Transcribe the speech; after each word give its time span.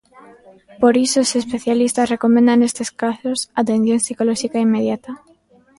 Por 0.81 0.93
iso 1.05 1.17
os 1.25 1.31
especialistas 1.41 2.11
recomendan, 2.13 2.57
nestes 2.59 2.89
casos, 3.03 3.37
atención 3.61 3.99
psicolóxica 4.03 4.63
inmediata. 4.67 5.11